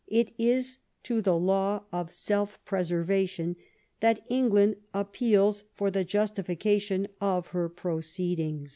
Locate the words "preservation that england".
2.65-4.77